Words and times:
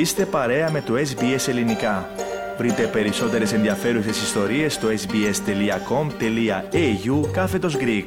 Είστε 0.00 0.26
παρέα 0.26 0.70
με 0.70 0.80
το 0.80 0.94
SBS 0.94 1.48
Ελληνικά. 1.48 2.08
Βρείτε 2.58 2.86
περισσότερες 2.86 3.52
ενδιαφέρουσες 3.52 4.22
ιστορίες 4.22 4.74
στο 4.74 4.88
sbs.com.au 4.88 5.30
κάθετος 7.32 7.76
Greek. 7.76 8.06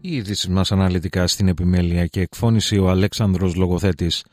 Οι 0.00 0.16
είδηση 0.16 0.50
μας 0.50 0.72
αναλυτικά 0.72 1.26
στην 1.26 1.48
επιμέλεια 1.48 2.06
και 2.06 2.20
εκφώνηση 2.20 2.78
ο 2.78 2.90
Αλέξανδρος 2.90 3.54
Λογοθέτης. 3.54 4.24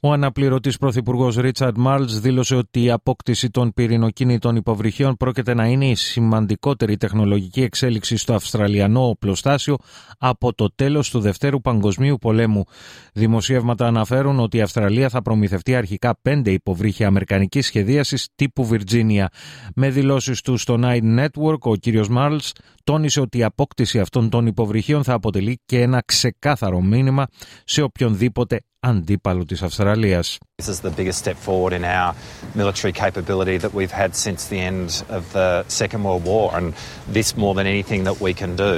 Ο 0.00 0.12
αναπληρωτής 0.12 0.76
Πρωθυπουργός 0.76 1.36
Ρίτσαρντ 1.36 1.76
Μάρλς 1.78 2.20
δήλωσε 2.20 2.54
ότι 2.54 2.82
η 2.82 2.90
απόκτηση 2.90 3.50
των 3.50 3.72
πυρηνοκίνητων 3.72 4.56
υποβρυχίων 4.56 5.16
πρόκειται 5.16 5.54
να 5.54 5.66
είναι 5.66 5.88
η 5.88 5.94
σημαντικότερη 5.94 6.96
τεχνολογική 6.96 7.62
εξέλιξη 7.62 8.16
στο 8.16 8.34
Αυστραλιανό 8.34 9.08
οπλοστάσιο 9.08 9.76
από 10.18 10.54
το 10.54 10.74
τέλος 10.74 11.10
του 11.10 11.20
Δευτέρου 11.20 11.60
Παγκοσμίου 11.60 12.18
Πολέμου. 12.18 12.64
Δημοσιεύματα 13.12 13.86
αναφέρουν 13.86 14.40
ότι 14.40 14.56
η 14.56 14.60
Αυστραλία 14.60 15.08
θα 15.08 15.22
προμηθευτεί 15.22 15.74
αρχικά 15.74 16.18
πέντε 16.22 16.50
υποβρύχια 16.50 17.06
Αμερικανικής 17.06 17.66
σχεδίασης 17.66 18.28
τύπου 18.34 18.64
Βιρτζίνια. 18.64 19.28
Με 19.74 19.90
δηλώσεις 19.90 20.40
του 20.40 20.56
στο 20.56 20.78
Nine 20.82 21.24
Network, 21.24 21.58
ο 21.60 21.72
κ. 21.76 22.06
Μάρλς 22.08 22.52
τόνισε 22.84 23.20
ότι 23.20 23.38
η 23.38 23.42
απόκτηση 23.42 23.98
αυτών 23.98 24.28
των 24.28 24.46
υποβρυχίων 24.46 25.04
θα 25.04 25.12
αποτελεί 25.12 25.60
και 25.66 25.80
ένα 25.80 26.02
ξεκάθαρο 26.06 26.80
μήνυμα 26.80 27.26
σε 27.64 27.82
οποιονδήποτε 27.82 28.60
αντίπαλο 28.86 29.44
της 29.44 29.62
Αυστραλίας. 29.62 30.38
This 30.62 30.68
is 30.68 30.80
the 30.80 30.94
biggest 31.00 31.18
step 31.24 31.38
forward 31.48 31.72
in 31.78 31.84
our 31.84 32.10
military 32.62 32.92
capability 33.04 33.56
that 33.62 33.72
we've 33.78 33.96
had 34.02 34.10
since 34.26 34.40
the 34.52 34.60
end 34.70 34.88
of 35.18 35.22
the 35.38 35.50
Second 35.80 36.00
World 36.06 36.24
War 36.32 36.44
and 36.56 36.66
this 37.16 37.28
more 37.42 37.54
than 37.58 37.66
anything 37.76 38.00
that 38.08 38.18
we 38.26 38.32
can 38.42 38.52
do 38.66 38.72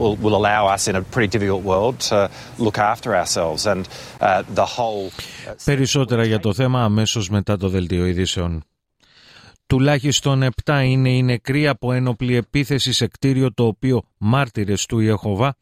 will, 0.00 0.14
will 0.24 0.36
allow 0.42 0.62
us 0.74 0.82
in 0.90 0.94
a 1.00 1.02
pretty 1.14 1.30
difficult 1.34 1.62
world 1.72 1.94
to 2.10 2.18
look 2.66 2.78
after 2.92 3.10
ourselves 3.20 3.60
and 3.72 3.82
uh, 4.20 4.42
the 4.60 4.66
whole... 4.76 5.10
Περισσότερα 5.64 6.24
για 6.24 6.40
το 6.40 6.54
θέμα 6.54 6.84
αμέσως 6.84 7.28
μετά 7.28 7.56
το 7.56 7.68
δελτίο 7.68 8.06
ειδήσεων. 8.06 8.64
Τουλάχιστον 9.66 10.48
7 10.64 10.82
είναι 10.84 11.10
οι 11.10 11.22
νεκροί 11.22 11.68
από 11.68 11.92
ένοπλη 11.92 12.36
επίθεση 12.36 12.92
σε 12.92 13.06
κτίριο 13.06 13.54
το 13.54 13.66
οποίο 13.66 14.02
μάρτυρες 14.18 14.86
του 14.86 15.00
Ιεχωβά 15.00 15.56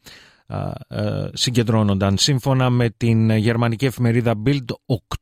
συγκεντρώνονταν. 1.33 2.17
Σύμφωνα 2.17 2.69
με 2.69 2.89
την 2.97 3.29
γερμανική 3.29 3.85
εφημερίδα 3.85 4.33
Bild, 4.45 4.65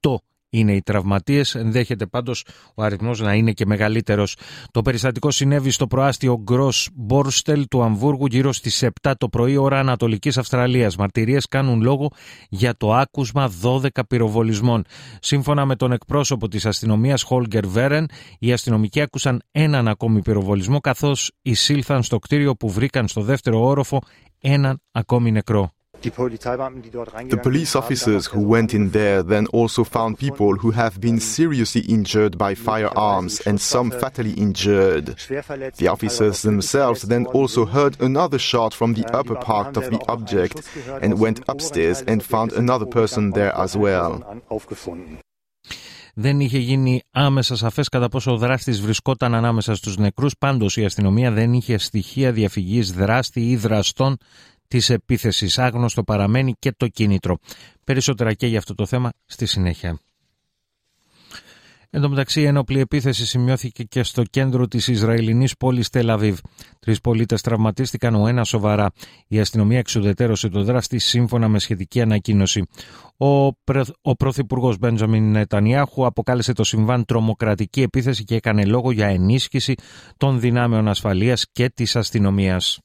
8 0.03 0.15
είναι 0.53 0.73
οι 0.73 0.81
τραυματίες. 0.81 1.55
Ενδέχεται 1.55 2.05
πάντως 2.05 2.45
ο 2.75 2.83
αριθμός 2.83 3.19
να 3.19 3.33
είναι 3.33 3.51
και 3.51 3.65
μεγαλύτερος. 3.65 4.35
Το 4.71 4.81
περιστατικό 4.81 5.31
συνέβη 5.31 5.71
στο 5.71 5.87
προάστιο 5.87 6.41
Γκρό 6.43 6.71
Μπόρστελ 6.93 7.67
του 7.67 7.83
Αμβούργου 7.83 8.25
γύρω 8.25 8.51
στις 8.51 8.83
7 9.01 9.11
το 9.17 9.29
πρωί, 9.29 9.57
ώρα 9.57 9.79
Ανατολικής 9.79 10.37
Αυστραλίας. 10.37 10.95
Μαρτυρίες 10.95 11.47
κάνουν 11.47 11.81
λόγο 11.81 12.11
για 12.49 12.77
το 12.77 12.93
άκουσμα 12.93 13.51
12 13.61 13.87
πυροβολισμών. 14.09 14.83
Σύμφωνα 15.19 15.65
με 15.65 15.75
τον 15.75 15.91
εκπρόσωπο 15.91 16.47
της 16.47 16.65
αστυνομίας 16.65 17.21
Χόλγκερ 17.21 17.67
Βέρεν, 17.67 18.05
οι 18.39 18.53
αστυνομικοί 18.53 19.01
άκουσαν 19.01 19.41
έναν 19.51 19.87
ακόμη 19.87 20.21
πυροβολισμό, 20.21 20.79
καθώς 20.79 21.31
εισήλθαν 21.41 22.03
στο 22.03 22.19
κτίριο 22.19 22.55
που 22.55 22.69
βρήκαν 22.69 23.07
στο 23.07 23.21
δεύτερο 23.21 23.65
όροφο 23.65 24.01
έναν 24.40 24.80
ακόμη 24.92 25.32
νεκρό. 25.32 25.70
The 26.02 27.40
police 27.42 27.74
officers 27.74 28.26
who 28.26 28.40
went 28.40 28.74
in 28.74 28.90
there 28.90 29.22
then 29.22 29.46
also 29.48 29.82
found 29.82 30.18
people 30.18 30.54
who 30.56 30.70
have 30.70 31.00
been 31.00 31.18
seriously 31.18 31.82
injured 31.82 32.36
by 32.38 32.54
firearms 32.54 33.40
and 33.40 33.60
some 33.60 33.90
fatally 33.90 34.32
injured. 34.32 35.16
The 35.76 35.88
officers 35.88 36.42
themselves 36.42 37.02
then 37.02 37.26
also 37.38 37.64
heard 37.64 38.00
another 38.00 38.38
shot 38.38 38.72
from 38.74 38.94
the 38.94 39.06
upper 39.18 39.36
part 39.36 39.76
of 39.76 39.84
the 39.90 40.00
object 40.06 40.62
and 41.02 41.18
went 41.18 41.40
upstairs 41.48 42.02
and 42.06 42.22
found 42.22 42.52
another 42.52 42.86
person 42.86 43.30
there 43.32 43.54
as 43.56 43.76
well. 43.76 44.12
Δεν 46.13 46.39
είχε 46.39 46.57
γίνει 46.57 47.01
άμεσα 47.11 47.55
σαφές 47.55 47.89
κατά 47.89 48.09
πόσο 48.09 48.31
ο 48.31 48.37
δράστης 48.37 48.81
βρισκόταν 48.81 49.35
ανάμεσα 49.35 49.75
στους 49.75 49.97
νεκρούς, 49.97 50.37
πάντως 50.37 50.77
η 50.77 50.85
αστυνομία 50.85 51.31
δεν 51.31 51.53
είχε 51.53 51.77
στοιχεία 51.77 52.31
διαφυγής 52.31 52.91
δράστη 52.91 53.49
ή 53.49 53.55
δραστών 53.55 54.17
της 54.67 54.89
επίθεσης. 54.89 55.57
Άγνωστο 55.57 56.03
παραμένει 56.03 56.53
και 56.59 56.73
το 56.77 56.87
κίνητρο. 56.87 57.37
Περισσότερα 57.83 58.33
και 58.33 58.47
για 58.47 58.57
αυτό 58.57 58.75
το 58.75 58.85
θέμα 58.85 59.11
στη 59.25 59.45
συνέχεια. 59.45 59.99
Εν 61.93 62.01
τω 62.01 62.09
μεταξύ, 62.09 62.41
η 62.41 62.45
ένοπλη 62.45 62.79
επίθεση 62.79 63.25
σημειώθηκε 63.25 63.83
και 63.83 64.03
στο 64.03 64.23
κέντρο 64.23 64.67
της 64.67 64.87
Ισραηλινής 64.87 65.57
πόλης 65.57 65.89
Τελαβίβ. 65.89 66.39
Τρεις 66.79 67.01
πολίτες 67.01 67.41
τραυματίστηκαν, 67.41 68.15
ο 68.15 68.27
ένας 68.27 68.47
σοβαρά. 68.47 68.91
Η 69.27 69.39
αστυνομία 69.39 69.79
εξουδετέρωσε 69.79 70.49
το 70.49 70.63
δράστη 70.63 70.99
σύμφωνα 70.99 71.47
με 71.47 71.59
σχετική 71.59 72.01
ανακοίνωση. 72.01 72.67
Ο, 73.23 73.45
ο 74.01 74.15
πρωθυπουργός 74.15 74.77
Μπέντζαμιν 74.77 75.31
Νετανιάχου 75.31 76.05
αποκάλεσε 76.05 76.53
το 76.53 76.63
συμβάν 76.63 77.05
τρομοκρατική 77.05 77.81
επίθεση 77.81 78.23
και 78.23 78.35
έκανε 78.35 78.65
λόγο 78.65 78.91
για 78.91 79.07
ενίσχυση 79.07 79.75
των 80.17 80.39
δυνάμεων 80.39 80.87
ασφαλείας 80.87 81.45
και 81.51 81.69
της 81.69 81.95
αστυνομίας. 81.95 82.79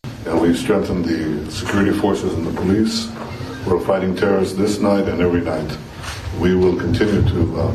We 6.45 6.55
will 6.63 6.77
continue 6.87 7.23
to 7.35 7.41
uh, 7.63 7.73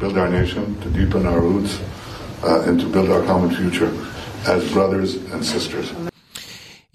build 0.00 0.16
our 0.22 0.30
nation, 0.40 0.64
to 0.82 0.88
deepen 0.98 1.22
our 1.32 1.40
roots, 1.48 1.72
uh, 2.44 2.66
and 2.68 2.74
to 2.82 2.86
build 2.94 3.08
our 3.14 3.24
common 3.30 3.50
future 3.60 3.90
as 4.54 4.60
brothers 4.76 5.10
and 5.32 5.40
sisters. 5.54 6.13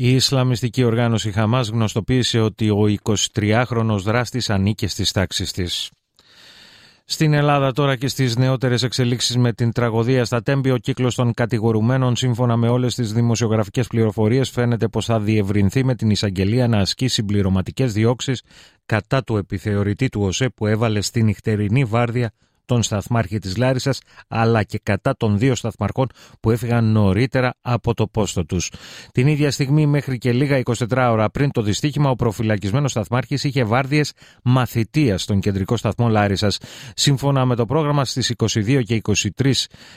Η 0.01 0.13
Ισλαμιστική 0.13 0.83
οργάνωση 0.83 1.31
Χαμάς 1.31 1.69
γνωστοποίησε 1.69 2.39
ότι 2.39 2.69
ο 2.69 2.83
23χρονος 3.03 3.99
δράστης 4.03 4.49
ανήκε 4.49 4.87
στις 4.87 5.11
τάξεις 5.11 5.51
της. 5.51 5.91
Στην 7.05 7.33
Ελλάδα 7.33 7.71
τώρα 7.71 7.95
και 7.95 8.07
στις 8.07 8.37
νεότερες 8.37 8.83
εξελίξεις 8.83 9.37
με 9.37 9.53
την 9.53 9.71
τραγωδία 9.71 10.25
στα 10.25 10.41
Τέμπη, 10.41 10.71
ο 10.71 10.77
κύκλος 10.77 11.15
των 11.15 11.33
κατηγορουμένων 11.33 12.15
σύμφωνα 12.15 12.57
με 12.57 12.69
όλες 12.69 12.95
τις 12.95 13.13
δημοσιογραφικές 13.13 13.87
πληροφορίες 13.87 14.49
φαίνεται 14.49 14.87
πως 14.87 15.05
θα 15.05 15.19
διευρυνθεί 15.19 15.85
με 15.85 15.95
την 15.95 16.09
εισαγγελία 16.09 16.67
να 16.67 16.77
ασκεί 16.77 17.07
συμπληρωματικέ 17.07 17.85
διώξεις 17.85 18.41
κατά 18.85 19.23
του 19.23 19.37
επιθεωρητή 19.37 20.09
του 20.09 20.21
ΟΣΕ 20.21 20.49
που 20.49 20.65
έβαλε 20.65 21.01
στη 21.01 21.23
νυχτερινή 21.23 21.83
βάρδια 21.83 22.31
τον 22.69 22.83
σταθμάρχη 22.83 23.39
της 23.39 23.57
Λάρισας 23.57 23.99
αλλά 24.27 24.63
και 24.63 24.79
κατά 24.83 25.15
των 25.17 25.37
δύο 25.37 25.55
σταθμαρχών 25.55 26.07
που 26.39 26.51
έφυγαν 26.51 26.91
νωρίτερα 26.91 27.53
από 27.61 27.93
το 27.93 28.07
πόστο 28.07 28.45
τους. 28.45 28.71
Την 29.11 29.27
ίδια 29.27 29.51
στιγμή 29.51 29.85
μέχρι 29.85 30.17
και 30.17 30.31
λίγα 30.31 30.61
24 30.63 31.09
ώρα 31.11 31.29
πριν 31.29 31.51
το 31.51 31.61
δυστύχημα 31.61 32.09
ο 32.09 32.15
προφυλακισμένος 32.15 32.91
σταθμάρχης 32.91 33.43
είχε 33.43 33.63
βάρδιες 33.63 34.13
μαθητείας 34.43 35.21
στον 35.21 35.39
κεντρικό 35.39 35.77
σταθμό 35.77 36.07
Λάρισας. 36.09 36.57
Σύμφωνα 36.93 37.45
με 37.45 37.55
το 37.55 37.65
πρόγραμμα 37.65 38.05
στις 38.05 38.33
22 38.37 38.81
και 38.83 39.01
23 39.37 39.51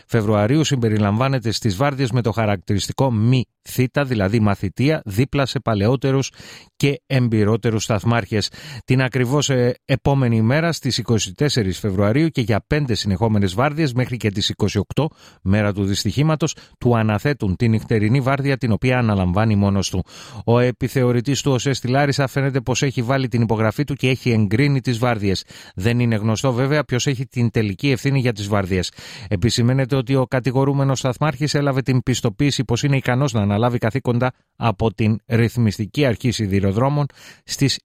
Φεβρουαρίου 0.07 0.65
συμπεριλαμβάνεται 0.65 1.51
στις 1.51 1.77
βάρδιες 1.77 2.11
με 2.11 2.23
το 2.23 2.33
χαρακτηριστικό 2.33 3.11
μη 3.11 3.45
θήτα, 3.63 4.05
δηλαδή 4.05 4.41
μαθητεία, 4.41 5.03
δίπλα 5.05 5.47
σε 5.47 5.61
παλαιότερους 5.61 6.31
και 6.77 7.01
εμπειρότερους 7.07 7.83
σταθμάρχες. 7.83 8.51
Την 8.85 9.03
ακριβώς 9.03 9.51
ε, 9.51 9.75
επόμενη 9.85 10.37
ημέρα 10.37 10.73
στις 10.73 11.03
24 11.39 11.71
Φεβρουαρίου 11.73 12.29
και 12.29 12.41
για 12.41 12.62
πέντε 12.67 12.95
συνεχόμενες 12.95 13.55
βάρδιες 13.55 13.93
μέχρι 13.93 14.17
και 14.17 14.31
τις 14.31 14.53
28 14.95 15.07
μέρα 15.43 15.73
του 15.73 15.85
δυστυχήματος 15.85 16.57
του 16.79 16.97
αναθέτουν 16.97 17.57
την 17.57 17.71
νυχτερινή 17.71 18.21
βάρδια 18.21 18.57
την 18.57 18.73
οποία 18.73 18.99
αναλαμβάνει 18.99 19.57
μόνος 19.57 19.91
του. 19.91 20.05
Ο 20.45 20.59
επιθεωρητής 20.59 21.43
του 21.43 21.53
ΟΣΕ 21.53 21.73
στη 21.73 21.89
Λάρισα 21.89 22.27
φαίνεται 22.27 22.61
πως 22.61 22.83
έχει 22.83 23.03
βάλει 23.03 23.29
την 23.29 23.43
υπογραφή 23.43 23.85
του 23.85 23.95
και 23.95 24.09
έχει 24.09 24.31
εγκρίνει 24.31 24.81
τις 24.81 24.99
βάρδιες. 24.99 25.45
Δεν 25.75 26.01
είναι 26.01 26.17
γνωστό 26.17 26.53
βέβαια 26.53 26.85
ποιος 26.85 27.07
έχει 27.07 27.27
την 27.27 27.51
τελική 27.51 27.91
ευθύνη 27.91 28.21
για 28.21 28.33
τις 28.33 28.49
βάρδιες. 28.49 28.93
Επισημαίνεται 29.29 29.97
ότι 29.97 30.15
ο 30.15 30.27
κατηγορούμενος 30.27 30.99
σταθμάρχης 30.99 31.55
έλαβε 31.55 31.83
την 31.83 32.03
πιστοποίηση 32.03 32.65
πως 32.65 32.83
είναι 32.83 32.97
ικανός 32.97 33.33
να 33.33 33.41
αναλάβει 33.41 33.79
καθήκοντα 33.79 34.33
από 34.57 34.95
την 34.95 35.21
Ρυθμιστική 35.27 36.05
Αρχή 36.05 36.31
Σιδηροδρόμων 36.31 37.07
στις 37.45 37.79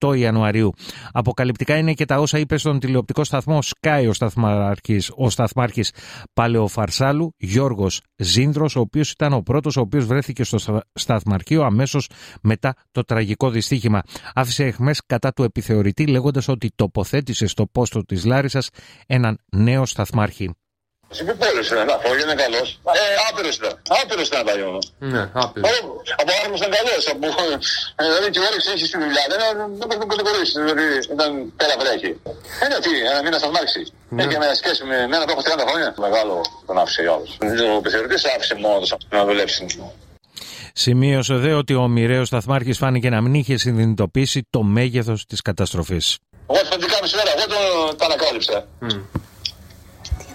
28 0.00 0.16
Ιανουαρίου. 0.16 0.72
Αποκαλυπτικά 1.12 1.76
είναι 1.76 1.92
και 1.92 2.04
τα 2.04 2.18
όσα 2.18 2.38
είπε 2.38 2.56
στον 2.56 2.78
τηλεοπτικό 2.78 3.24
σταθμό 3.24 3.58
Sky 3.62 4.03
ο 4.06 4.12
σταθμάρχης, 4.12 5.12
ο 5.14 5.30
σταθμάρχης 5.30 5.92
Παλαιοφαρσάλου 6.32 7.34
Γιώργος 7.36 8.00
Ζήνδρος, 8.16 8.76
ο 8.76 8.80
οποίος 8.80 9.10
ήταν 9.10 9.32
ο 9.32 9.40
πρώτος 9.40 9.76
ο 9.76 9.80
οποίος 9.80 10.06
βρέθηκε 10.06 10.44
στο 10.44 10.58
σταθμαρχείο 10.92 11.62
αμέσως 11.62 12.08
μετά 12.42 12.74
το 12.90 13.02
τραγικό 13.02 13.50
δυστύχημα. 13.50 14.02
Άφησε 14.34 14.64
εχμές 14.64 15.02
κατά 15.06 15.32
του 15.32 15.42
επιθεωρητή 15.42 16.06
λέγοντας 16.06 16.48
ότι 16.48 16.70
τοποθέτησε 16.74 17.46
στο 17.46 17.66
πόστο 17.66 18.04
της 18.04 18.24
Λάρισας 18.24 18.68
έναν 19.06 19.38
νέο 19.50 19.86
σταθμάρχη. 19.86 20.50
Σε 21.16 21.22
πού 21.26 21.32
πόλη 21.42 21.62
είναι, 21.70 21.84
να 21.90 21.96
φόγει, 22.02 22.22
είναι 22.26 22.36
καλός. 22.44 22.68
Ε, 22.98 23.04
άπειρος 23.26 23.54
ήταν. 23.60 23.72
Άπειρος 23.98 24.26
ήταν 24.30 24.40
παλιό. 24.48 24.78
Ναι, 25.12 25.22
άπειρος. 25.42 25.76
Από 26.20 26.30
άρμος 26.40 26.58
ήταν 26.60 26.72
καλός. 26.78 27.02
Από... 27.12 27.26
Ε, 28.00 28.02
δηλαδή 28.08 28.26
και 28.34 28.40
όρεξη 28.48 28.68
έχεις 28.74 28.88
στη 28.90 28.98
δουλειά. 29.04 29.24
Δεν 29.32 29.40
μπορεί 29.76 29.98
να 30.04 30.08
κατηγορήσει. 30.14 30.52
Δηλαδή 30.64 30.86
ήταν 31.16 31.30
πέρα 31.60 31.74
βρέχει. 31.82 32.10
Είναι 32.62 32.76
τι, 32.84 32.92
ένα 33.10 33.20
μήνα 33.24 33.38
θα 33.44 33.48
μάξει. 33.56 33.80
Ναι. 34.14 34.22
Έχει 34.22 34.36
μια 34.42 34.54
σχέση 34.60 34.82
με 34.90 34.96
μένα 35.10 35.22
που 35.26 35.32
έχω 35.34 35.42
30 35.48 35.64
χρόνια. 35.68 35.88
Μεγάλο 36.06 36.34
τον 36.66 36.76
άφησε 36.82 37.00
για 37.04 37.12
όλους. 37.16 37.30
Ο 37.74 37.76
επιθεωρητή 37.82 38.18
άφησε 38.34 38.54
μόνος 38.64 38.88
του 38.88 38.98
να 39.16 39.24
δουλέψει. 39.28 39.64
Σημείωσε 40.76 41.34
δε 41.34 41.52
ότι 41.52 41.74
ο 41.74 41.86
μοιραίος 41.88 42.28
σταθμάρχης 42.28 42.78
φάνηκε 42.78 43.08
να 43.10 43.20
μην 43.20 43.34
είχε 43.34 43.56
συνειδητοποιήσει 43.56 44.40
το 44.50 44.60
μέγεθος 44.62 45.26
της 45.26 45.40
καταστροφής. 45.42 46.06
Εγώ 46.50 46.64
θα 46.70 46.76
την 46.76 46.88
κάνω 46.88 47.06
σήμερα, 47.06 47.30
εγώ 47.36 47.46
το 47.98 48.04
ανακάλυψα. 48.04 48.66
Mm. 48.82 49.00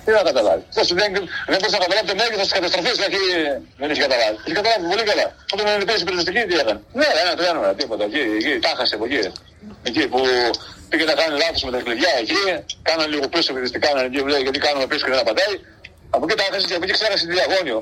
Τι 0.10 0.16
να 0.16 0.24
καταλάβεις. 0.32 0.64
Δεν, 1.00 1.10
δεν 1.52 1.58
μπορείς 1.60 1.76
να 1.78 1.82
καταλάβεις 1.86 2.08
το 2.12 2.16
μέγεθο 2.20 2.44
τη 2.48 2.54
καταστροφή, 2.58 2.92
έχει, 3.08 3.22
δεν 3.80 3.88
έχει 3.92 4.02
καταλάβει. 4.06 4.38
Έχει 4.46 4.56
καταλάβει 4.60 4.84
πολύ 4.92 5.04
καλά. 5.12 5.26
Όταν 5.54 5.64
είναι 5.76 5.86
πέσει 5.90 6.04
περιοριστική, 6.08 6.42
τι 6.50 6.56
έκανε. 6.64 6.80
Ναι, 7.00 7.08
ένα 7.24 7.34
τρένο, 7.40 7.60
τίποτα. 7.82 8.04
Εκεί, 8.10 8.22
εκεί, 8.40 8.52
τα 8.66 8.72
χάσε 8.78 8.96
από 8.98 9.06
εκεί. 9.10 9.22
Εκεί 9.90 10.04
που 10.12 10.20
πήγε 10.90 11.06
να 11.12 11.16
κάνει 11.20 11.34
λάθος 11.44 11.64
με 11.68 11.72
τα 11.76 11.80
κλειδιά, 11.86 12.12
εκεί, 12.24 12.42
κάνανε 12.88 13.10
λίγο 13.14 13.26
πίσω, 13.34 13.50
γιατί 13.64 13.80
κάνανε, 13.86 14.08
γιατί 14.48 14.60
κάνουμε 14.68 14.86
πίσω 14.92 15.04
και 15.06 15.12
δεν 15.16 15.22
απαντάει. 15.26 15.56
Από 16.16 16.24
εκεί 16.26 16.36
τα 16.40 16.46
χάσε 16.52 16.66
και 16.70 16.76
από 16.78 16.84
εκεί 16.86 16.94
ξέρασε 17.00 17.24
τη 17.28 17.32
διαγώνιο. 17.38 17.78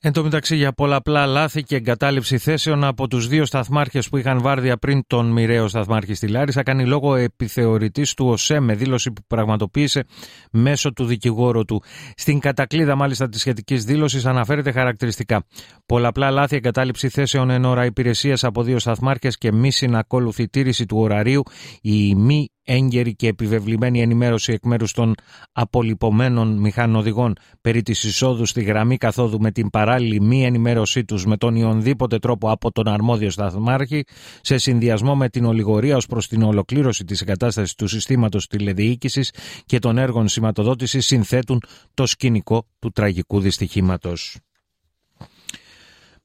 Εν 0.00 0.12
τω 0.12 0.22
μεταξύ, 0.22 0.56
για 0.56 0.72
πολλαπλά 0.72 1.26
λάθη 1.26 1.62
και 1.62 1.76
εγκατάλειψη 1.76 2.38
θέσεων 2.38 2.84
από 2.84 3.08
τους 3.08 3.28
δύο 3.28 3.44
σταθμάρχες 3.44 4.08
που 4.08 4.16
είχαν 4.16 4.40
βάρδια 4.40 4.76
πριν 4.76 5.02
τον 5.06 5.32
μοιραίο 5.32 5.68
σταθμάρχη 5.68 6.14
στη 6.14 6.28
Λάρισα, 6.28 6.62
κάνει 6.62 6.86
λόγο 6.86 7.14
επιθεωρητής 7.14 8.14
του 8.14 8.26
ΟΣΕ 8.26 8.60
με 8.60 8.74
δήλωση 8.74 9.12
που 9.12 9.22
πραγματοποίησε 9.26 10.04
μέσω 10.52 10.92
του 10.92 11.04
δικηγόρου 11.04 11.64
του. 11.64 11.82
Στην 12.16 12.38
κατακλίδα, 12.38 12.94
μάλιστα, 12.94 13.28
της 13.28 13.40
σχετικής 13.40 13.84
δήλωσης 13.84 14.26
αναφέρεται 14.26 14.72
χαρακτηριστικά. 14.72 15.44
Πολλαπλά 15.86 16.30
λάθη 16.30 16.56
εγκατάλειψη 16.56 17.08
θέσεων 17.08 17.50
εν 17.50 17.64
ώρα 17.64 17.84
υπηρεσίας 17.84 18.44
από 18.44 18.62
δύο 18.62 18.78
σταθμάρχες 18.78 19.38
και 19.38 19.52
μη 19.52 19.70
συνακόλουθη 19.70 20.48
τήρηση 20.48 20.86
του 20.86 20.98
ωραρίου, 20.98 21.42
η 21.82 22.14
μη 22.14 22.48
έγκαιρη 22.68 23.14
και 23.14 23.28
επιβεβλημένη 23.28 24.00
ενημέρωση 24.00 24.52
εκ 24.52 24.64
μέρους 24.64 24.92
των 24.92 25.14
απολυπωμένων 25.52 26.58
μηχανοδηγών 26.58 27.34
περί 27.60 27.82
της 27.82 28.04
εισόδου 28.04 28.46
στη 28.46 28.62
γραμμή 28.62 28.96
καθόδου 28.96 29.40
με 29.40 29.50
την 29.50 29.70
παράλληλη 29.70 30.20
μη 30.20 30.44
ενημέρωσή 30.44 31.04
τους 31.04 31.26
με 31.26 31.36
τον 31.36 31.54
ιονδήποτε 31.54 32.18
τρόπο 32.18 32.50
από 32.50 32.72
τον 32.72 32.88
αρμόδιο 32.88 33.30
σταθμάρχη, 33.30 34.04
σε 34.40 34.58
συνδυασμό 34.58 35.16
με 35.16 35.28
την 35.28 35.44
ολιγορία 35.44 35.96
ως 35.96 36.06
προς 36.06 36.28
την 36.28 36.42
ολοκλήρωση 36.42 37.04
της 37.04 37.20
εγκατάστασης 37.20 37.74
του 37.74 37.86
συστήματος 37.86 38.46
τηλεδιοίκησης 38.46 39.32
και 39.66 39.78
των 39.78 39.98
έργων 39.98 40.28
σηματοδότησης, 40.28 41.06
συνθέτουν 41.06 41.62
το 41.94 42.06
σκηνικό 42.06 42.66
του 42.78 42.90
τραγικού 42.90 43.40
δυστυχήματος. 43.40 44.38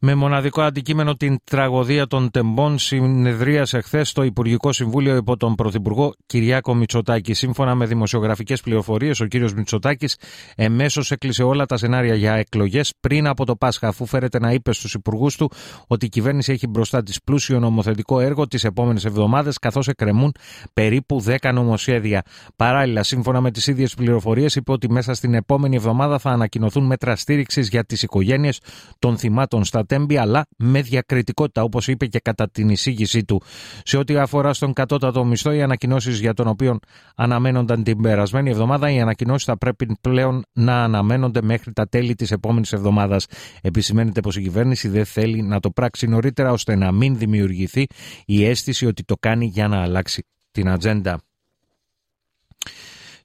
Με 0.06 0.16
μοναδικό 0.16 0.62
αντικείμενο 0.62 1.16
την 1.16 1.38
τραγωδία 1.44 2.08
των 2.08 2.32
τεμπών 2.32 2.78
συνεδρίασε 2.78 3.82
χθες 3.82 4.12
το 4.12 4.24
Υπουργικό 4.24 4.72
Συμβούλιο 4.72 5.16
υπό 5.16 5.38
τον 5.38 5.56
Πρωθυπουργό 5.56 6.14
Κυριάκο 6.26 6.76
Μητσοτάκη. 6.76 7.34
Σύμφωνα 7.34 7.76
με 7.76 7.86
δημοσιογραφικές 7.86 8.62
πληροφορίες, 8.62 9.20
ο 9.20 9.28
κ. 9.28 9.34
Μητσοτάκης 9.56 10.18
εμέσως 10.56 11.12
έκλεισε 11.12 11.44
όλα 11.44 11.66
τα 11.66 11.78
σενάρια 11.78 12.16
για 12.16 12.34
εκλογές 12.34 12.94
πριν 13.00 13.28
από 13.28 13.46
το 13.46 13.56
Πάσχα, 13.56 13.88
αφού 13.88 14.06
φέρεται 14.06 14.40
να 14.40 14.52
είπε 14.52 14.74
στους 14.74 14.94
υπουργούς 14.94 15.36
του 15.36 15.52
ότι 15.88 16.06
η 16.06 16.10
κυβέρνηση 16.10 16.52
έχει 16.52 16.68
μπροστά 16.68 17.04
της 17.04 17.24
πλούσιο 17.24 17.60
νομοθετικό 17.60 18.20
έργο 18.20 18.48
τις 18.48 18.64
επόμενες 18.64 19.06
εβδομάδες, 19.06 19.58
καθώς 19.58 19.88
εκκρεμούν 19.88 20.32
περίπου 20.74 21.22
10 21.22 21.54
νομοσχέδια. 21.54 22.22
Παράλληλα, 22.56 23.04
σύμφωνα 23.04 23.42
με 23.42 23.52
τις 23.52 23.68
ίδιες 23.68 23.94
πληροφορίες, 23.94 24.56
είπε 24.56 24.72
ότι 24.72 24.92
μέσα 24.92 25.14
στην 25.14 25.34
επόμενη 25.34 25.76
εβδομάδα 25.76 26.20
θα 26.20 26.30
ανακοινωθούν 26.30 26.86
μέτρα 26.86 27.16
στήριξης 27.16 27.68
για 27.68 27.84
τις 27.84 28.04
οικογένειες 28.04 28.60
των 29.00 29.18
θυμάτων 29.18 29.64
στα 29.64 29.86
αλλά 30.19 30.45
με 30.57 30.81
διακριτικότητα, 30.81 31.63
όπως 31.63 31.88
είπε 31.88 32.06
και 32.06 32.19
κατά 32.19 32.50
την 32.50 32.69
εισήγησή 32.69 33.24
του. 33.24 33.42
Σε 33.84 33.98
ό,τι 33.98 34.16
αφορά 34.16 34.54
στον 34.54 34.74
κατώτατο 34.74 35.25
μισθό, 35.25 35.51
οι 35.51 35.62
ανακοινώσεις 35.62 36.19
για 36.19 36.34
τον 36.34 36.48
οποίο 36.48 36.80
αναμένονταν 37.16 37.84
την 37.84 38.01
περασμένη 38.01 38.50
εβδομάδα, 38.50 38.92
οι 38.92 39.00
ανακοινώσεις 39.00 39.45
θα 39.45 39.57
πρέπει 39.57 39.95
πλέον 40.01 40.44
να 40.54 40.84
αναμένονται 40.84 41.42
μέχρι 41.42 41.74
τα 41.74 41.88
τέλη 41.88 42.16
της 42.16 42.31
επόμενης 42.31 42.74
εβδομάδας. 42.74 43.25
Επισημαίνεται 43.62 44.22
πως 44.22 44.38
η 44.38 44.42
κυβέρνηση 44.42 44.88
δεν 44.88 45.06
θέλει 45.06 45.42
να 45.42 45.60
το 45.60 45.72
πράξει 45.72 46.07
νωρίτερα, 46.07 46.51
ώστε 46.51 46.75
να 46.75 46.92
μην 46.92 47.18
δημιουργηθεί 47.18 47.86
η 48.25 48.45
αίσθηση 48.45 48.86
ότι 48.86 49.04
το 49.04 49.16
κάνει 49.19 49.45
για 49.45 49.68
να 49.68 49.81
αλλάξει 49.81 50.25
την 50.51 50.69
ατζέντα. 50.69 51.22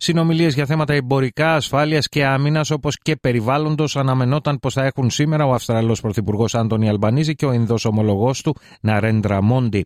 Συνομιλίες 0.01 0.55
για 0.55 0.67
θέματα 0.67 0.95
εμπορικά, 0.95 1.55
ασφάλειας 1.55 2.09
και 2.09 2.25
άμυνας 2.25 2.71
όπως 2.71 2.99
και 2.99 3.17
περιβάλλοντος 3.17 3.97
αναμενόταν 3.97 4.59
πως 4.59 4.75
θα 4.75 4.85
έχουν 4.85 5.11
σήμερα 5.11 5.47
ο 5.47 5.55
Αυστραλός 5.55 6.01
Πρωθυπουργός 6.01 6.55
Άντωνι 6.55 6.89
Αλμπανίζη 6.89 7.35
και 7.35 7.47
ο 7.47 7.53
Ινδός 7.53 7.85
ομολογός 7.85 8.43
του 8.43 8.57
Ναρέντρα 8.81 9.43
Μόντι. 9.43 9.85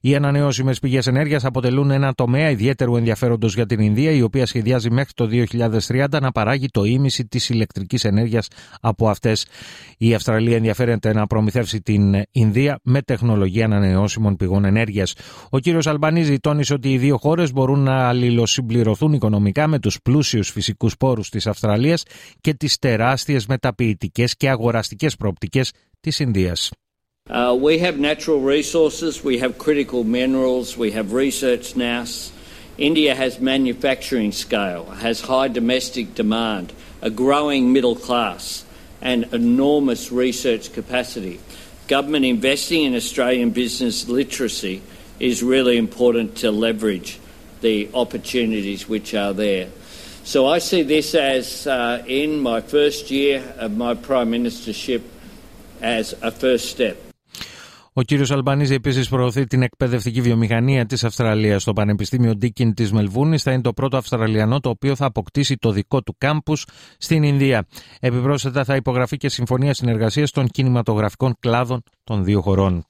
Οι 0.00 0.14
ανανεώσιμες 0.14 0.78
πηγές 0.78 1.06
ενέργειας 1.06 1.44
αποτελούν 1.44 1.90
ένα 1.90 2.12
τομέα 2.14 2.50
ιδιαίτερου 2.50 2.96
ενδιαφέροντος 2.96 3.54
για 3.54 3.66
την 3.66 3.80
Ινδία, 3.80 4.10
η 4.10 4.22
οποία 4.22 4.46
σχεδιάζει 4.46 4.90
μέχρι 4.90 5.12
το 5.14 5.26
2030 5.26 6.20
να 6.20 6.32
παράγει 6.32 6.68
το 6.68 6.84
ίμιση 6.84 7.26
της 7.26 7.48
ηλεκτρικής 7.48 8.04
ενέργειας 8.04 8.48
από 8.80 9.08
αυτές. 9.08 9.46
Η 9.98 10.14
Αυστραλία 10.14 10.56
ενδιαφέρεται 10.56 11.12
να 11.12 11.26
προμηθεύσει 11.26 11.80
την 11.80 12.22
Ινδία 12.32 12.80
με 12.82 13.02
τεχνολογία 13.02 13.64
ανανεώσιμων 13.64 14.36
πηγών 14.36 14.64
ενέργειας. 14.64 15.14
Ο 15.50 15.58
κ. 15.58 15.86
Αλμπανίζη 15.86 16.38
τόνισε 16.38 16.74
ότι 16.74 16.92
οι 16.92 16.98
δύο 16.98 17.16
χώρες 17.16 17.52
μπορούν 17.52 17.80
να 17.80 18.08
αλληλοσυμπληρωθούν 18.08 19.12
οικονομικά 19.12 19.49
με 19.54 19.78
του 19.78 19.90
πλούσιου 20.02 20.44
φυσικού 20.44 20.90
πόρου 20.98 21.22
τη 21.22 21.38
Αυστραλία 21.44 21.98
και 22.40 22.54
τι 22.54 22.78
τεράστιε 22.78 23.40
μεταποιητικέ 23.48 24.24
και 24.36 24.48
αγοραστικέ 24.48 25.08
προοπτικέ 25.18 25.62
τη 26.00 26.16
Ινδία. 26.18 26.56
Uh, 27.28 27.54
we 27.54 27.78
have 27.78 27.96
natural 27.98 28.40
resources, 28.40 29.22
we 29.22 29.38
have 29.38 29.56
critical 29.66 30.02
minerals, 30.02 30.76
we 30.76 30.90
have 30.90 31.12
research 31.12 31.76
now. 31.76 32.02
India 32.76 33.14
has 33.14 33.38
manufacturing 33.38 34.32
scale, 34.32 34.84
has 34.86 35.20
high 35.20 35.48
domestic 35.48 36.14
demand, 36.14 36.72
a 37.02 37.10
growing 37.10 37.72
middle 37.72 37.94
class, 37.94 38.64
and 39.00 39.20
enormous 39.32 40.10
research 40.10 40.72
capacity. 40.72 41.38
Government 41.88 42.24
investing 42.24 42.84
in 42.84 42.94
Australian 42.94 43.50
business 43.50 44.08
literacy 44.08 44.82
is 45.18 45.42
really 45.42 45.76
important 45.76 46.36
to 46.36 46.50
leverage 46.50 47.20
the 47.60 47.88
opportunities 48.02 48.88
which 48.88 49.14
are 49.14 49.32
there. 49.32 49.68
So 50.32 50.46
I 50.46 50.58
see 50.58 50.82
this 50.82 51.14
as, 51.14 51.66
uh, 51.66 52.02
in 52.06 52.30
my 52.40 52.60
first 52.60 53.10
year 53.10 53.36
of 53.64 53.70
my 53.76 53.94
Prime 53.94 54.30
Ministership, 54.30 55.02
as 55.82 56.14
a 56.22 56.30
first 56.30 56.66
step. 56.70 56.96
Ο 57.92 58.02
κύριος 58.02 58.30
Αλμπανίζη 58.30 58.74
επίσης 58.74 59.08
προωθεί 59.08 59.46
την 59.46 59.62
εκπαιδευτική 59.62 60.20
βιομηχανία 60.20 60.86
της 60.86 61.04
Αυστραλίας. 61.04 61.62
Στο 61.62 61.72
Πανεπιστήμιο 61.72 62.34
Ντίκιν 62.34 62.74
της 62.74 62.92
Μελβούνης 62.92 63.42
θα 63.42 63.52
είναι 63.52 63.62
το 63.62 63.72
πρώτο 63.72 63.96
Αυστραλιανό 63.96 64.60
το 64.60 64.68
οποίο 64.68 64.96
θα 64.96 65.06
αποκτήσει 65.06 65.56
το 65.56 65.70
δικό 65.70 66.02
του 66.02 66.14
κάμπους 66.18 66.66
στην 66.98 67.22
Ινδία. 67.22 67.66
Επιπρόσθετα 68.00 68.64
θα 68.64 68.76
υπογραφεί 68.76 69.16
και 69.16 69.28
συμφωνία 69.28 69.74
συνεργασίας 69.74 70.30
των 70.30 70.46
κινηματογραφικών 70.48 71.36
κλάδων 71.40 71.82
των 72.04 72.24
δύο 72.24 72.40
χωρών. 72.40 72.84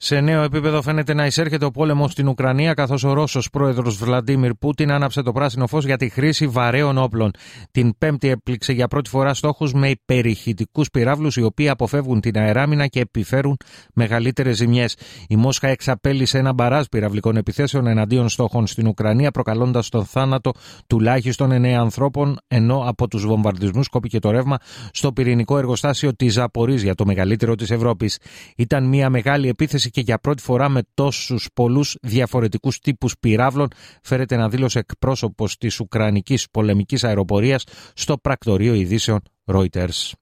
Σε 0.00 0.20
νέο 0.20 0.42
επίπεδο 0.42 0.82
φαίνεται 0.82 1.14
να 1.14 1.26
εισέρχεται 1.26 1.64
ο 1.64 1.70
πόλεμος 1.70 2.12
στην 2.12 2.28
Ουκρανία, 2.28 2.74
καθώς 2.74 3.04
ο 3.04 3.12
Ρώσος 3.12 3.50
πρόεδρος 3.50 3.96
Βλαντίμιρ 3.96 4.54
Πούτιν 4.54 4.90
άναψε 4.90 5.22
το 5.22 5.32
πράσινο 5.32 5.66
φως 5.66 5.84
για 5.84 5.96
τη 5.96 6.08
χρήση 6.08 6.46
βαρέων 6.46 6.98
όπλων. 6.98 7.30
Την 7.70 7.98
Πέμπτη 7.98 8.28
έπληξε 8.28 8.72
για 8.72 8.88
πρώτη 8.88 9.10
φορά 9.10 9.34
στόχους 9.34 9.72
με 9.72 9.88
υπερηχητικούς 9.88 10.90
πυράβλους, 10.90 11.36
οι 11.36 11.42
οποίοι 11.42 11.68
αποφεύγουν 11.68 12.20
την 12.20 12.38
αεράμινα 12.38 12.86
και 12.86 13.00
επιφέρουν 13.00 13.56
μεγαλύτερες 13.94 14.56
ζημιές. 14.56 14.96
Η 15.28 15.36
Μόσχα 15.36 15.68
εξαπέλυσε 15.68 16.38
ένα 16.38 16.52
μπαράζ 16.52 16.84
πυραυλικών 16.90 17.36
επιθέσεων 17.36 17.86
εναντίον 17.86 18.28
στόχων 18.28 18.66
στην 18.66 18.86
Ουκρανία, 18.86 19.30
προκαλώντας 19.30 19.88
τον 19.88 20.04
θάνατο 20.04 20.52
τουλάχιστον 20.86 21.52
9 21.52 21.66
ανθρώπων, 21.66 22.36
ενώ 22.48 22.84
από 22.86 23.08
τους 23.08 23.26
βομβαρδισμούς 23.26 23.88
κόπηκε 23.88 24.18
το 24.18 24.30
ρεύμα 24.30 24.56
στο 24.92 25.12
πυρηνικό 25.12 25.58
εργοστάσιο 25.58 26.14
της 26.14 26.32
Ζαπορίζια, 26.32 26.94
το 26.94 27.06
μεγαλύτερο 27.06 27.54
της 27.54 27.70
Ευρώπης. 27.70 28.18
Ήταν 28.56 28.84
μια 28.84 29.10
μεγάλη 29.10 29.48
επίθεση 29.48 29.87
και 29.90 30.00
για 30.00 30.18
πρώτη 30.18 30.42
φορά 30.42 30.68
με 30.68 30.82
τόσους 30.94 31.48
πολλούς 31.54 31.96
διαφορετικούς 32.02 32.78
τύπους 32.78 33.14
πυράβλων 33.20 33.68
φέρεται 34.02 34.36
να 34.36 34.48
δήλωσε 34.48 34.78
εκπρόσωπος 34.78 35.56
της 35.56 35.80
Ουκρανικής 35.80 36.50
πολεμικής 36.50 37.04
αεροπορίας 37.04 37.64
στο 37.94 38.18
πρακτορείο 38.18 38.74
ειδήσεων 38.74 39.20
Reuters. 39.44 40.12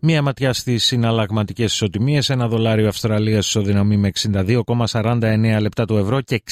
Μία 0.00 0.22
ματιά 0.22 0.52
στις 0.52 0.84
συναλλαγματικές 0.84 1.72
ισοτιμίες. 1.72 2.30
Ένα 2.30 2.48
δολάριο 2.48 2.88
Αυστραλίας 2.88 3.46
ισοδυναμεί 3.46 3.96
με 3.96 4.10
62,49 4.20 5.58
λεπτά 5.60 5.84
του 5.84 5.96
ευρώ 5.96 6.20
και 6.20 6.42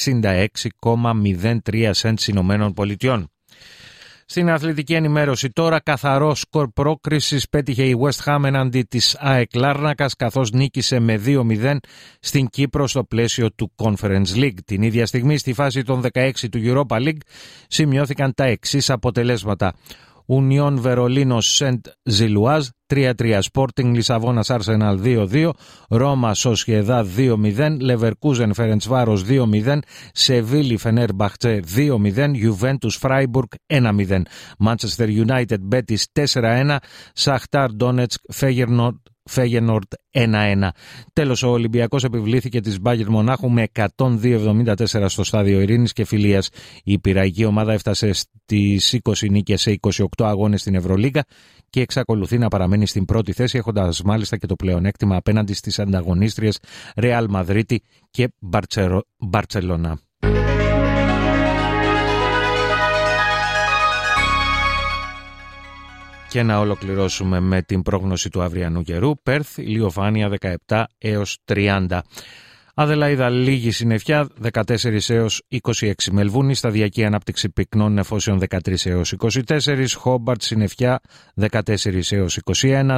66,03 0.80 1.90
σέντ 1.92 2.18
Ηνωμένων 2.26 2.72
Πολιτειών. 2.72 3.30
Στην 4.28 4.50
αθλητική 4.50 4.94
ενημέρωση 4.94 5.50
τώρα 5.50 5.80
καθαρός 5.80 6.40
σκορ 6.40 6.68
πρόκρισης 6.68 7.48
πέτυχε 7.48 7.82
η 7.82 7.96
West 8.00 8.24
Ham 8.24 8.44
εναντί 8.44 8.82
της 8.82 9.16
ΑΕΚ 9.18 9.54
Λάρνακας 9.54 10.14
καθώς 10.14 10.50
νίκησε 10.50 10.98
με 10.98 11.22
2-0 11.26 11.76
στην 12.20 12.48
Κύπρο 12.48 12.86
στο 12.86 13.04
πλαίσιο 13.04 13.52
του 13.52 13.72
Conference 13.76 14.34
League. 14.34 14.58
Την 14.64 14.82
ίδια 14.82 15.06
στιγμή 15.06 15.38
στη 15.38 15.52
φάση 15.52 15.82
των 15.82 16.02
16 16.12 16.30
του 16.50 16.60
Europa 16.64 16.96
League 16.96 17.20
σημειώθηκαν 17.68 18.34
τα 18.34 18.44
εξής 18.44 18.90
αποτελέσματα. 18.90 19.74
Ουνιόν 20.26 20.80
Βερολίνο 20.80 21.40
Σεντ 21.40 21.86
Ζιλουάζ 22.02 22.66
3-3 22.94 23.40
Sporting 23.52 23.92
Λισαβόνα 23.94 24.44
Arsenal 24.46 24.98
2-2 25.04 25.50
Ρώμα 25.88 26.34
Σοσιεδά 26.34 27.06
2-0 27.16 27.76
Λεβερκούζεν 27.80 28.54
Φερεντσβάρο 28.54 29.18
2-0 29.64 29.78
Σεβίλη 30.12 30.76
Φενέρ 30.76 31.12
Μπαχτσε 31.14 31.62
2-0 32.16 32.30
Ιουβέντου 32.32 32.90
Φράιμπουργκ 32.90 33.48
1-0 33.66 34.22
Manchester 34.64 35.26
United 35.26 35.58
Betis 35.72 36.24
4-1 36.32 36.76
Σαχτάρ 37.12 37.72
Ντόνετσκ 37.72 38.20
Φέγερνορτ 38.32 38.96
Φέγενορτ 39.26 39.92
1-1. 40.10 40.68
Τέλος 41.12 41.42
ο 41.42 41.48
Ολυμπιακός 41.48 42.04
επιβλήθηκε 42.04 42.60
της 42.60 42.80
Μπάγκερ 42.80 43.08
Μονάχου 43.08 43.50
με 43.50 43.66
102-74 43.96 45.04
στο 45.06 45.24
στάδιο 45.24 45.60
Ειρήνης 45.60 45.92
και 45.92 46.04
Φιλίας. 46.04 46.48
Η 46.84 46.98
πυραϊκή 46.98 47.44
ομάδα 47.44 47.72
έφτασε 47.72 48.12
στις 48.12 48.98
20 49.02 49.30
νίκες 49.30 49.60
σε 49.60 49.78
28 49.80 50.04
αγώνες 50.18 50.60
στην 50.60 50.74
Ευρωλίγα 50.74 51.24
και 51.70 51.80
εξακολουθεί 51.80 52.38
να 52.38 52.48
παραμένει 52.48 52.86
στην 52.86 53.04
πρώτη 53.04 53.32
θέση 53.32 53.58
έχοντας 53.58 54.02
μάλιστα 54.02 54.36
και 54.36 54.46
το 54.46 54.54
πλεονέκτημα 54.54 55.16
απέναντι 55.16 55.54
στις 55.54 55.78
ανταγωνίστριες 55.78 56.58
Ρεάλ 56.96 57.26
Μαδρίτη 57.28 57.82
και 58.10 58.32
Μπαρτσελώνα. 59.18 60.05
Και 66.36 66.42
να 66.42 66.58
ολοκληρώσουμε 66.58 67.40
με 67.40 67.62
την 67.62 67.82
πρόγνωση 67.82 68.28
του 68.28 68.42
αυριανού 68.42 68.82
καιρού. 68.82 69.22
Πέρθ, 69.22 69.58
ηλιοφάνεια 69.58 70.30
17 70.66 70.84
έως 70.98 71.38
30. 71.44 71.98
Αδελαίδα 72.74 73.28
λίγη 73.30 73.70
συννεφιά 73.70 74.28
14 74.52 75.08
έως 75.08 75.42
26. 75.64 75.92
Μελβούρνη 76.10 76.54
σταδιακή 76.54 77.04
ανάπτυξη 77.04 77.48
πυκνών 77.48 77.92
νεφώσεων 77.92 78.40
13 78.48 78.86
έως 78.86 79.14
24. 79.18 79.86
Χόμπαρτ 79.94 80.42
συννεφιά 80.42 81.00
14 81.50 82.12
έως 82.12 82.38
21. 82.60 82.96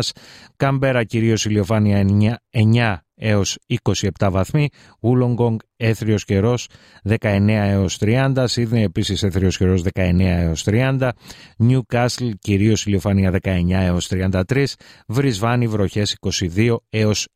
Καμπέρα 0.56 1.04
κυρίως 1.04 1.44
ηλιοφάνεια 1.44 2.06
9 2.50 3.07
έως 3.18 3.58
27 3.84 4.28
βαθμοί, 4.30 4.68
Ουλονγκόνγκ 5.00 5.58
αίθριος 5.76 6.24
καιρός 6.24 6.68
19 7.02 7.48
έως 7.48 7.98
30, 8.00 8.44
Σίδνεϊ 8.46 8.82
επίσης 8.82 9.22
αίθριος 9.22 9.56
καιρός 9.56 9.82
19 9.82 10.40
έως 10.40 10.64
30, 10.64 11.08
Νιούκασλ 11.56 12.28
κυρίως 12.38 12.86
ηλιοφάνεια 12.86 13.30
19 13.30 13.82
έως 13.82 14.08
33, 14.08 14.76
Βρισβάνη 15.06 15.66
βροχές 15.66 16.16
22 16.20 16.76
έως 16.90 17.28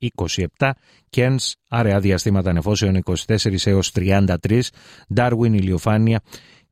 27, 0.58 0.70
Κέρνς 1.10 1.54
αραιά 1.68 2.00
διαστήματα 2.00 2.52
νεφώσεων 2.52 3.02
24 3.04 3.66
έως 3.66 3.92
33, 3.94 4.70
Ντάρουιν 5.14 5.54
ηλιοφάνεια 5.54 6.20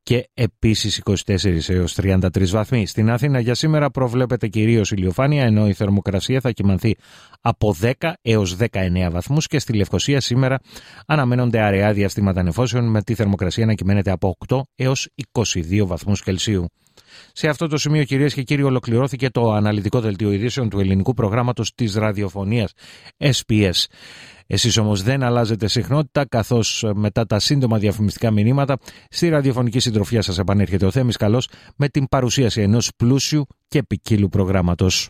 και 0.03 0.29
επίσης 0.33 1.01
24 1.25 1.69
έως 1.69 1.95
33 2.01 2.47
βαθμοί. 2.47 2.87
Στην 2.87 3.09
Αθήνα 3.09 3.39
για 3.39 3.55
σήμερα 3.55 3.89
προβλέπεται 3.89 4.47
κυρίως 4.47 4.91
ηλιοφάνεια 4.91 5.43
ενώ 5.43 5.67
η 5.67 5.73
θερμοκρασία 5.73 6.39
θα 6.39 6.51
κοιμανθεί 6.51 6.95
από 7.41 7.75
10 7.81 7.91
έως 8.21 8.57
19 8.59 8.67
βαθμούς 9.11 9.47
και 9.47 9.59
στη 9.59 9.73
Λευκοσία 9.73 10.21
σήμερα 10.21 10.59
αναμένονται 11.05 11.59
αραιά 11.59 11.93
διαστήματα 11.93 12.43
νεφώσεων 12.43 12.89
με 12.89 13.01
τη 13.01 13.15
θερμοκρασία 13.15 13.65
να 13.65 13.73
κυμαίνεται 13.73 14.11
από 14.11 14.35
8 14.47 14.61
έως 14.75 15.09
22 15.31 15.85
βαθμούς 15.85 16.23
Κελσίου. 16.23 16.65
Σε 17.33 17.47
αυτό 17.47 17.67
το 17.67 17.77
σημείο, 17.77 18.03
κυρίες 18.03 18.33
και 18.33 18.41
κύριοι, 18.43 18.63
ολοκληρώθηκε 18.63 19.29
το 19.29 19.51
αναλυτικό 19.51 19.99
δελτίο 19.99 20.31
ειδήσεων 20.31 20.69
του 20.69 20.79
ελληνικού 20.79 21.13
προγράμματος 21.13 21.73
της 21.75 21.95
ραδιοφωνίας 21.95 22.73
SPS. 23.17 23.85
Εσείς 24.47 24.77
όμως 24.77 25.03
δεν 25.03 25.23
αλλάζετε 25.23 25.67
συχνότητα 25.67 26.25
καθώς 26.27 26.85
μετά 26.93 27.25
τα 27.25 27.39
σύντομα 27.39 27.77
διαφημιστικά 27.77 28.31
μηνύματα 28.31 28.77
στη 29.09 29.29
ραδιοφωνική 29.29 29.79
συντροφιά 29.79 30.21
σας 30.21 30.37
επανέρχεται 30.37 30.85
ο 30.85 30.91
Θέμης 30.91 31.17
Καλός 31.17 31.49
με 31.75 31.89
την 31.89 32.07
παρουσίαση 32.07 32.61
ενός 32.61 32.91
πλούσιου 32.97 33.45
και 33.67 33.83
ποικίλου 33.83 34.29
προγράμματος. 34.29 35.09